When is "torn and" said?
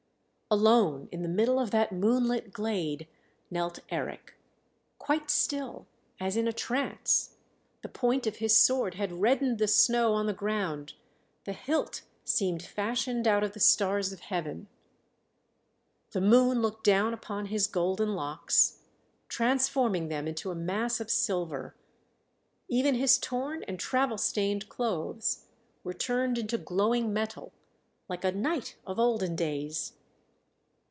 23.17-23.79